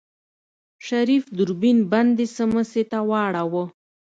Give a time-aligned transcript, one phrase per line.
[0.87, 3.63] شريف دوربين بندې سمڅې ته واړوه.